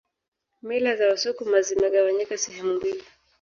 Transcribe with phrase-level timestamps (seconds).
[0.61, 3.03] Mila za wasukuma zimegawanyika sehemu mbili